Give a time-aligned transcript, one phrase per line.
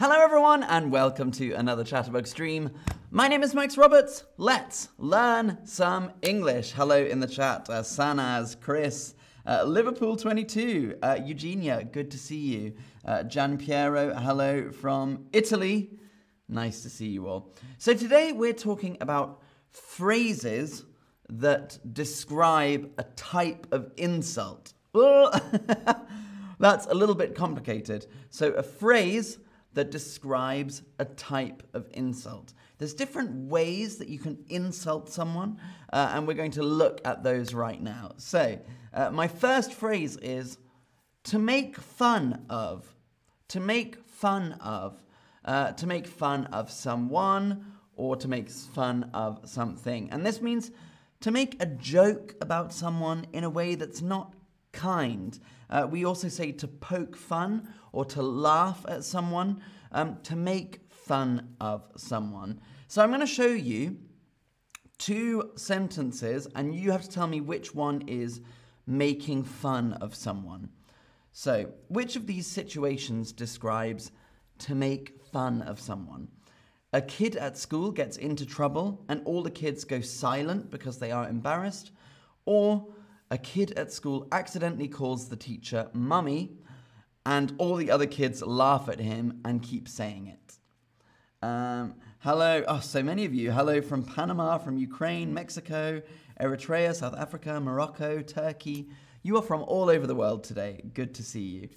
[0.00, 2.70] Hello, everyone, and welcome to another Chatterbug stream.
[3.10, 4.24] My name is Max Roberts.
[4.38, 6.72] Let's learn some English.
[6.72, 12.38] Hello in the chat, uh, Sanaz, Chris, uh, Liverpool 22, uh, Eugenia, good to see
[12.38, 12.72] you.
[13.04, 15.90] Uh, Gian Piero, hello from Italy.
[16.48, 17.52] Nice to see you all.
[17.76, 20.86] So today we're talking about phrases
[21.28, 24.72] that describe a type of insult.
[24.94, 28.06] That's a little bit complicated.
[28.30, 29.36] So a phrase
[29.74, 32.52] that describes a type of insult.
[32.78, 35.58] There's different ways that you can insult someone,
[35.92, 38.12] uh, and we're going to look at those right now.
[38.16, 38.58] So,
[38.92, 40.58] uh, my first phrase is
[41.24, 42.92] to make fun of.
[43.48, 45.00] To make fun of.
[45.44, 50.10] Uh, to make fun of someone or to make fun of something.
[50.10, 50.70] And this means
[51.20, 54.34] to make a joke about someone in a way that's not
[54.72, 55.38] kind.
[55.68, 60.80] Uh, we also say to poke fun or to laugh at someone, um, to make
[60.90, 62.60] fun of someone.
[62.88, 63.98] So I'm going to show you
[64.98, 68.40] two sentences, and you have to tell me which one is
[68.86, 70.68] making fun of someone.
[71.32, 74.10] So, which of these situations describes
[74.58, 76.28] to make fun of someone?
[76.92, 81.12] A kid at school gets into trouble and all the kids go silent because they
[81.12, 81.92] are embarrassed,
[82.44, 82.86] or
[83.30, 86.58] a kid at school accidentally calls the teacher mummy
[87.26, 91.46] and all the other kids laugh at him and keep saying it.
[91.46, 93.50] Um, hello, oh, so many of you.
[93.50, 96.02] Hello from Panama, from Ukraine, Mexico,
[96.40, 98.88] Eritrea, South Africa, Morocco, Turkey.
[99.22, 100.82] You are from all over the world today.
[100.94, 101.68] Good to see you.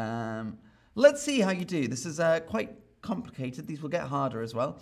[0.00, 0.58] Um,
[0.94, 1.88] let's see how you do.
[1.88, 3.66] This is uh, quite complicated.
[3.66, 4.78] These will get harder as well.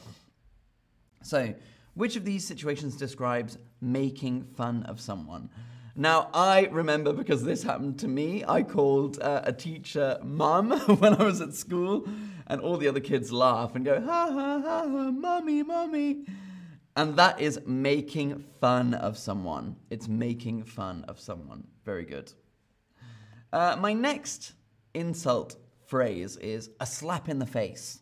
[1.23, 1.55] So,
[1.95, 5.49] which of these situations describes making fun of someone?
[5.97, 11.15] Now, I remember because this happened to me, I called uh, a teacher mum when
[11.15, 12.09] I was at school,
[12.49, 16.25] and all the other kids laugh and go, ha ha ha, ha mummy, mummy.
[16.97, 19.77] And that is making fun of someone.
[19.89, 21.65] It's making fun of someone.
[21.85, 22.33] Very good.
[23.53, 24.55] Uh, my next
[24.95, 28.01] insult phrase is a slap in the face.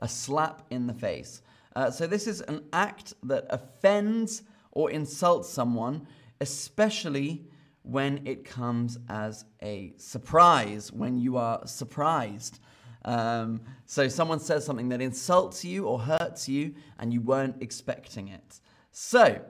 [0.00, 1.42] A slap in the face.
[1.76, 4.42] Uh, so, this is an act that offends
[4.72, 6.06] or insults someone
[6.40, 7.46] especially
[7.82, 12.60] when it comes as a surprise, when you are surprised.
[13.04, 18.28] Um, so someone says something that insults you or hurts you and you weren't expecting
[18.28, 18.60] it.
[18.90, 19.40] So,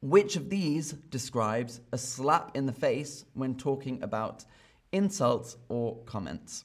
[0.00, 4.44] which of these describes a slap in the face when talking about
[4.92, 6.64] insults or comments?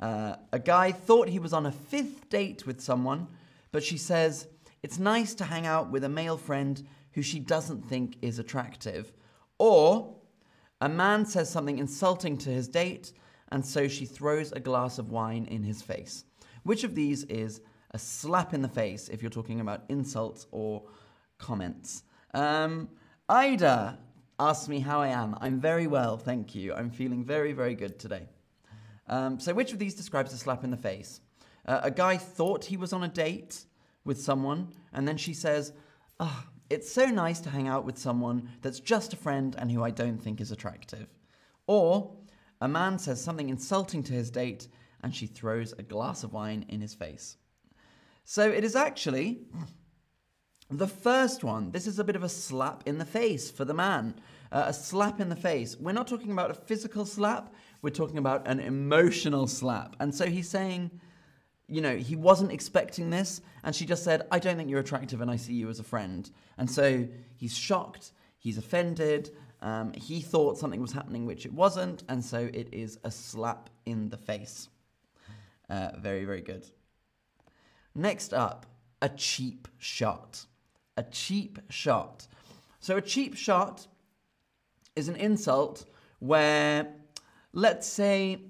[0.00, 3.28] Uh, a guy thought he was on a fifth date with someone,
[3.70, 4.48] but she says,
[4.82, 9.12] It's nice to hang out with a male friend who she doesn't think is attractive.
[9.58, 10.16] Or
[10.80, 13.12] a man says something insulting to his date,
[13.50, 16.24] and so she throws a glass of wine in his face.
[16.64, 20.82] Which of these is a slap in the face if you're talking about insults or
[21.38, 22.04] comments?
[22.34, 22.88] Um,
[23.28, 23.98] Ida
[24.38, 25.36] asks me how I am.
[25.40, 26.74] I'm very well, thank you.
[26.74, 28.28] I'm feeling very, very good today.
[29.08, 31.20] Um, so, which of these describes a slap in the face?
[31.66, 33.64] Uh, a guy thought he was on a date
[34.04, 35.72] with someone, and then she says,
[36.18, 39.84] oh, it's so nice to hang out with someone that's just a friend and who
[39.84, 41.06] I don't think is attractive.
[41.66, 42.16] Or
[42.62, 44.68] a man says something insulting to his date
[45.02, 47.36] and she throws a glass of wine in his face.
[48.24, 49.40] So it is actually
[50.70, 51.72] the first one.
[51.72, 54.14] This is a bit of a slap in the face for the man.
[54.50, 55.76] Uh, a slap in the face.
[55.78, 59.96] We're not talking about a physical slap, we're talking about an emotional slap.
[60.00, 60.90] And so he's saying,
[61.68, 65.20] you know, he wasn't expecting this, and she just said, I don't think you're attractive
[65.20, 66.30] and I see you as a friend.
[66.58, 67.06] And so
[67.36, 69.30] he's shocked, he's offended,
[69.62, 73.70] um, he thought something was happening which it wasn't, and so it is a slap
[73.86, 74.68] in the face.
[75.70, 76.66] Uh, very, very good.
[77.94, 78.66] Next up,
[79.00, 80.44] a cheap shot.
[80.96, 82.26] A cheap shot.
[82.80, 83.86] So, a cheap shot
[84.96, 85.86] is an insult
[86.18, 86.94] where,
[87.52, 88.42] let's say,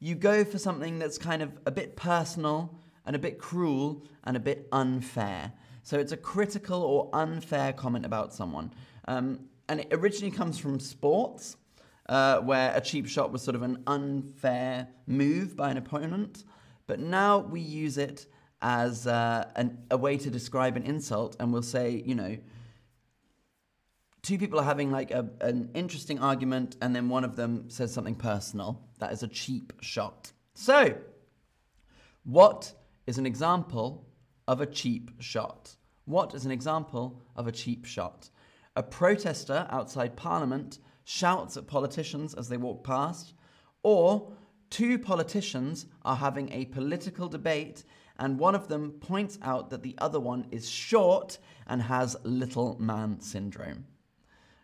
[0.00, 4.36] you go for something that's kind of a bit personal and a bit cruel and
[4.36, 5.52] a bit unfair.
[5.82, 8.72] So it's a critical or unfair comment about someone.
[9.06, 11.56] Um, and it originally comes from sports,
[12.08, 16.44] uh, where a cheap shot was sort of an unfair move by an opponent.
[16.86, 18.26] But now we use it
[18.60, 22.36] as uh, an, a way to describe an insult, and we'll say, you know,
[24.22, 27.92] two people are having like a, an interesting argument and then one of them says
[27.92, 28.87] something personal.
[28.98, 30.32] That is a cheap shot.
[30.54, 30.96] So,
[32.24, 32.72] what
[33.06, 34.06] is an example
[34.46, 35.76] of a cheap shot?
[36.04, 38.30] What is an example of a cheap shot?
[38.76, 43.34] A protester outside Parliament shouts at politicians as they walk past,
[43.82, 44.32] or
[44.70, 47.84] two politicians are having a political debate
[48.18, 52.76] and one of them points out that the other one is short and has little
[52.80, 53.86] man syndrome.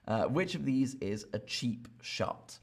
[0.06, 2.58] Uh, which of these is a cheap shot?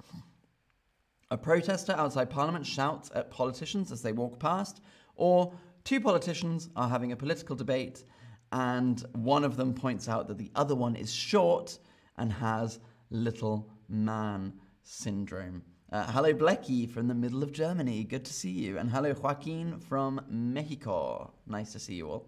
[1.32, 4.82] A protester outside Parliament shouts at politicians as they walk past,
[5.16, 8.04] or two politicians are having a political debate
[8.52, 11.80] and one of them points out that the other one is short
[12.18, 12.80] and has
[13.10, 15.64] little man syndrome.
[15.92, 18.04] Uh, hello, Blecky from the middle of Germany.
[18.04, 18.78] Good to see you.
[18.78, 21.34] And hello, Joaquin from Mexico.
[21.48, 22.28] Nice to see you all.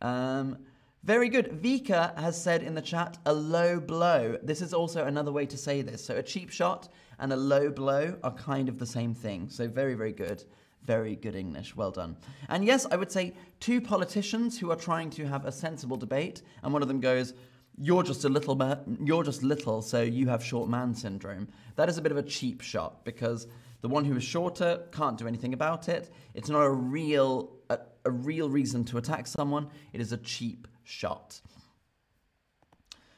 [0.00, 0.58] Um,
[1.02, 1.62] very good.
[1.62, 4.36] Vika has said in the chat a low blow.
[4.42, 6.04] This is also another way to say this.
[6.04, 6.88] So a cheap shot
[7.20, 9.48] and a low blow are kind of the same thing.
[9.48, 10.42] So very, very good.
[10.82, 11.76] Very good English.
[11.76, 12.16] Well done.
[12.48, 16.42] And yes, I would say two politicians who are trying to have a sensible debate,
[16.62, 17.34] and one of them goes,
[17.78, 18.58] you're just a little
[19.02, 22.22] you're just little so you have short man syndrome that is a bit of a
[22.22, 23.46] cheap shot because
[23.80, 27.78] the one who is shorter can't do anything about it it's not a real a,
[28.04, 31.40] a real reason to attack someone it is a cheap shot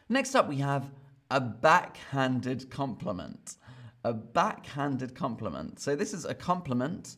[0.09, 0.91] next up we have
[1.31, 3.57] a backhanded compliment
[4.05, 7.17] a backhanded compliment so this is a compliment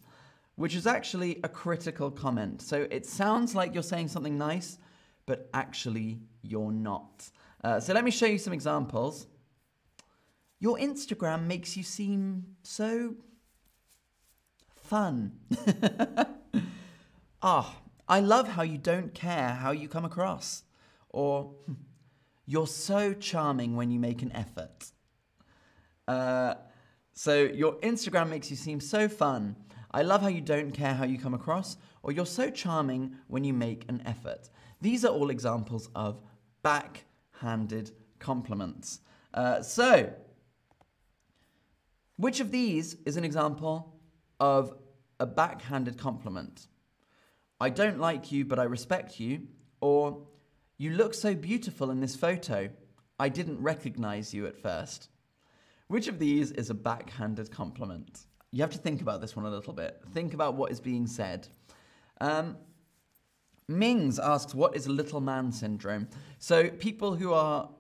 [0.57, 4.79] which is actually a critical comment so it sounds like you're saying something nice
[5.27, 7.31] but actually you're not.
[7.63, 9.27] Uh, so let me show you some examples.
[10.61, 13.15] Your Instagram makes you seem so
[14.77, 15.39] fun.
[17.47, 20.63] Ah, oh, I love how you don't care how you come across.
[21.11, 21.53] Or,
[22.47, 24.93] you're so charming when you make an effort.
[26.09, 26.55] Uh,
[27.17, 29.55] so, your Instagram makes you seem so fun.
[29.93, 31.77] I love how you don't care how you come across.
[32.03, 34.51] Or, you're so charming when you make an effort.
[34.81, 36.21] These are all examples of
[36.65, 38.99] backhanded compliments.
[39.33, 40.13] Uh, so,
[42.17, 43.95] which of these is an example
[44.41, 44.75] of
[45.21, 46.67] a backhanded compliment?
[47.61, 49.43] I don't like you, but I respect you.
[49.81, 50.27] Or,
[50.79, 52.71] you look so beautiful in this photo.
[53.21, 55.11] I didn't recognize you at first.
[55.89, 58.27] Which of these is a backhanded compliment?
[58.51, 60.01] You have to think about this one a little bit.
[60.13, 61.49] Think about what is being said.
[62.21, 62.57] Um,
[63.69, 66.09] Mings asks, what is little man syndrome?
[66.39, 67.71] So, people who are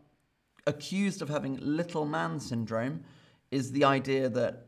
[0.66, 3.04] accused of having little man syndrome
[3.50, 4.66] is the idea that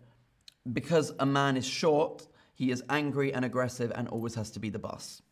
[0.72, 4.70] because a man is short, he is angry and aggressive and always has to be
[4.70, 5.22] the boss.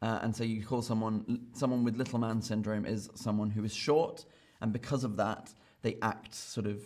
[0.00, 3.72] Uh, and so you call someone someone with little man syndrome is someone who is
[3.72, 4.24] short,
[4.60, 5.52] and because of that,
[5.82, 6.82] they act sort of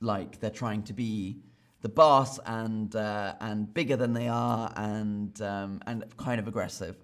[0.00, 1.38] like they're trying to be
[1.80, 6.96] the boss and uh, and bigger than they are and um, and kind of aggressive.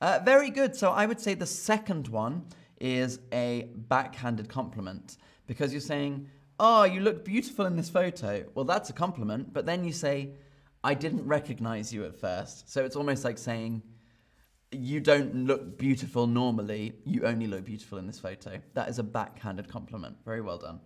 [0.00, 0.76] Uh, very good.
[0.76, 2.46] So I would say the second one
[2.80, 6.28] is a backhanded compliment because you're saying,
[6.58, 8.44] Oh, you look beautiful in this photo.
[8.54, 9.52] Well, that's a compliment.
[9.52, 10.32] But then you say,
[10.82, 12.70] I didn't recognize you at first.
[12.70, 13.82] So it's almost like saying,
[14.72, 16.94] You don't look beautiful normally.
[17.04, 18.60] You only look beautiful in this photo.
[18.74, 20.16] That is a backhanded compliment.
[20.24, 20.80] Very well done.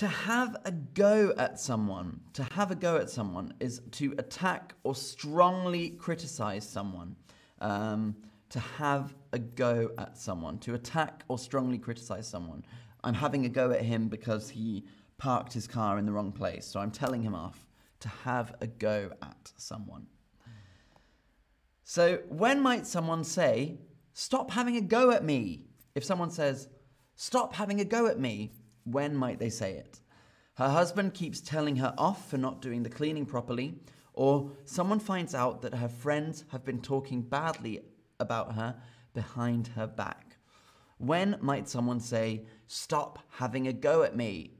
[0.00, 4.72] To have a go at someone, to have a go at someone is to attack
[4.82, 7.16] or strongly criticize someone.
[7.60, 8.16] Um,
[8.48, 12.64] to have a go at someone, to attack or strongly criticize someone.
[13.04, 14.86] I'm having a go at him because he
[15.18, 17.66] parked his car in the wrong place, so I'm telling him off.
[18.00, 20.06] To have a go at someone.
[21.84, 23.76] So, when might someone say,
[24.14, 25.66] Stop having a go at me?
[25.94, 26.70] If someone says,
[27.16, 28.52] Stop having a go at me,
[28.92, 30.00] when might they say it?
[30.54, 33.78] Her husband keeps telling her off for not doing the cleaning properly,
[34.12, 37.80] or someone finds out that her friends have been talking badly
[38.18, 38.76] about her
[39.14, 40.36] behind her back.
[40.98, 44.58] When might someone say, Stop having a go at me?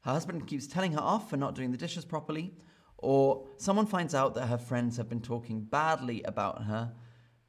[0.00, 2.54] Her husband keeps telling her off for not doing the dishes properly,
[2.98, 6.92] or someone finds out that her friends have been talking badly about her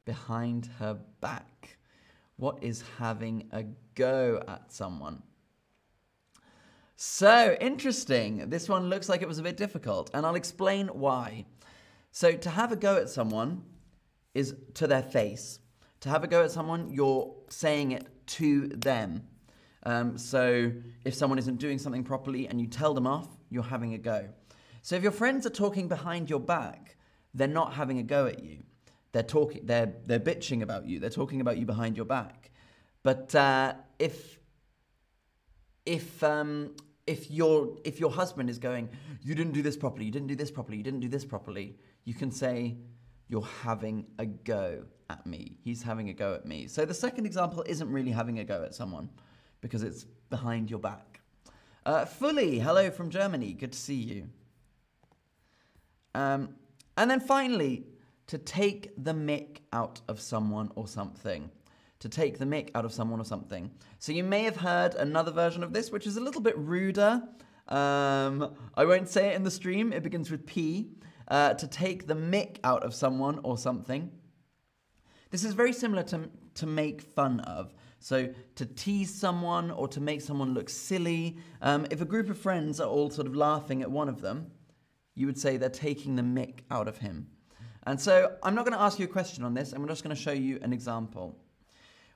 [0.04, 1.78] behind her back.
[2.36, 3.64] What is having a
[3.94, 5.22] go at someone?
[6.98, 8.48] So interesting.
[8.48, 11.44] This one looks like it was a bit difficult, and I'll explain why.
[12.10, 13.62] So, to have a go at someone
[14.34, 15.60] is to their face.
[16.00, 19.26] To have a go at someone, you're saying it to them.
[19.82, 20.72] Um, so,
[21.04, 24.26] if someone isn't doing something properly and you tell them off, you're having a go.
[24.80, 26.96] So, if your friends are talking behind your back,
[27.34, 28.62] they're not having a go at you.
[29.12, 29.66] They're talking.
[29.66, 30.98] They're they're bitching about you.
[30.98, 32.52] They're talking about you behind your back.
[33.02, 34.38] But uh, if
[35.86, 36.72] if um,
[37.06, 38.88] if your if your husband is going,
[39.22, 41.76] you didn't do this properly, you didn't do this properly, you didn't do this properly,
[42.04, 42.76] you can say,
[43.28, 45.56] you're having a go at me.
[45.62, 46.66] He's having a go at me.
[46.66, 49.08] So the second example isn't really having a go at someone
[49.60, 51.20] because it's behind your back.
[51.84, 53.52] Uh, fully, hello from Germany.
[53.52, 54.28] Good to see you.
[56.14, 56.56] Um,
[56.96, 57.84] and then finally,
[58.26, 61.50] to take the mick out of someone or something.
[62.00, 63.70] To take the mick out of someone or something.
[63.98, 67.22] So you may have heard another version of this, which is a little bit ruder.
[67.68, 69.92] Um, I won't say it in the stream.
[69.92, 70.90] It begins with P.
[71.28, 74.12] Uh, to take the mick out of someone or something.
[75.30, 77.74] This is very similar to, to make fun of.
[77.98, 81.38] So, to tease someone or to make someone look silly.
[81.62, 84.52] Um, if a group of friends are all sort of laughing at one of them,
[85.14, 87.26] you would say they're taking the mick out of him.
[87.84, 90.14] And so, I'm not going to ask you a question on this, I'm just going
[90.14, 91.36] to show you an example.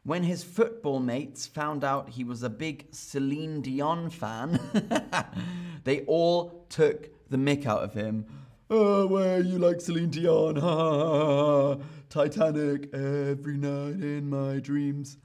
[0.03, 4.59] When his football mates found out he was a big Celine Dion fan,
[5.85, 8.25] they all took the mick out of him.
[8.71, 10.57] Oh, where you like Celine Dion?
[10.57, 11.83] Ha ha ha.
[12.09, 15.19] Titanic every night in my dreams.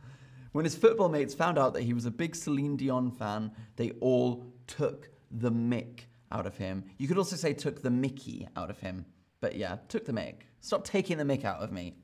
[0.52, 3.92] When his football mates found out that he was a big Celine Dion fan, they
[4.02, 6.02] all took the mick
[6.32, 6.84] out of him.
[6.98, 9.06] You could also say took the Mickey out of him.
[9.40, 10.42] But yeah, took the mick.
[10.60, 11.96] Stop taking the mick out of me.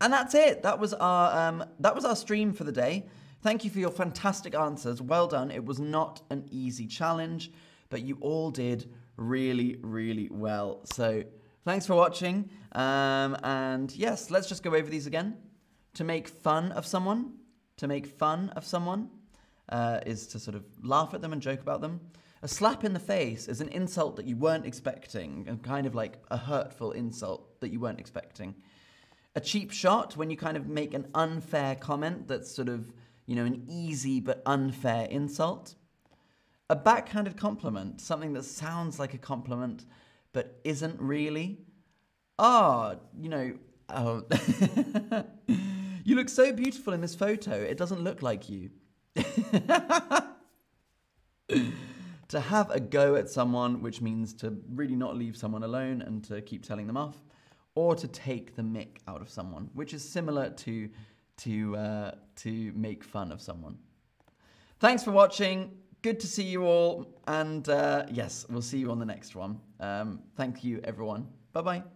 [0.00, 0.62] And that's it.
[0.62, 3.06] That was our um, that was our stream for the day.
[3.42, 5.00] Thank you for your fantastic answers.
[5.00, 5.50] Well done.
[5.50, 7.50] It was not an easy challenge,
[7.90, 10.80] but you all did really, really well.
[10.84, 11.22] So
[11.64, 12.50] thanks for watching.
[12.72, 15.36] Um, and yes, let's just go over these again.
[15.94, 17.34] To make fun of someone,
[17.78, 19.08] to make fun of someone
[19.70, 22.00] uh, is to sort of laugh at them and joke about them.
[22.42, 25.94] A slap in the face is an insult that you weren't expecting, and kind of
[25.94, 28.54] like a hurtful insult that you weren't expecting.
[29.36, 32.90] A cheap shot, when you kind of make an unfair comment that's sort of,
[33.26, 35.74] you know, an easy but unfair insult.
[36.68, 39.84] A backhanded compliment, something that sounds like a compliment
[40.32, 41.60] but isn't really.
[42.38, 43.54] Ah, oh, you know,
[43.90, 44.24] oh.
[46.06, 48.70] You look so beautiful in this photo, it doesn't look like you.
[49.16, 49.24] to
[52.40, 56.40] have a go at someone, which means to really not leave someone alone and to
[56.42, 57.16] keep telling them off,
[57.76, 60.88] or to take the mick out of someone, which is similar to
[61.36, 63.78] to uh, to make fun of someone.
[64.80, 65.70] Thanks for watching.
[66.02, 69.60] Good to see you all, and uh, yes, we'll see you on the next one.
[69.80, 71.28] Um, thank you, everyone.
[71.52, 71.95] Bye bye.